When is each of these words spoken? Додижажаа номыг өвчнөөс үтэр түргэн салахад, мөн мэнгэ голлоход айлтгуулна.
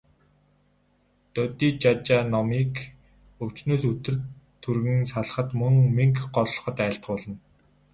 Додижажаа 1.33 2.21
номыг 2.33 2.73
өвчнөөс 3.43 3.83
үтэр 3.91 4.15
түргэн 4.63 5.01
салахад, 5.11 5.49
мөн 5.59 5.73
мэнгэ 5.95 6.23
голлоход 6.35 6.77
айлтгуулна. 6.83 7.35